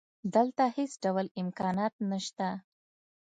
دلته 0.35 0.63
هېڅ 0.77 0.91
ډول 1.03 1.25
امکانات 1.41 1.93
نشته 2.11 2.47